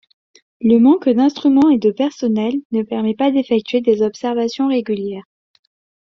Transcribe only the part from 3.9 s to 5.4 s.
observations régulières.